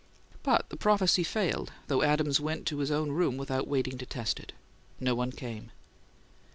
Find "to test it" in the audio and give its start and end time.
3.99-4.51